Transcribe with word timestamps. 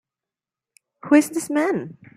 Who 1.03 1.13
is 1.13 1.29
this 1.29 1.51
man? 1.51 1.97